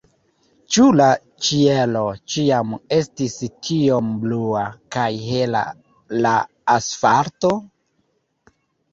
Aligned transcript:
Ĉu 0.75 0.83
la 0.99 1.07
ĉielo 1.47 1.99
ĉiam 2.35 2.71
estis 2.95 3.35
tiom 3.67 4.07
blua, 4.23 4.63
kaj 4.95 5.05
hela 5.25 5.61
la 6.27 6.33
asfalto? 6.77 7.53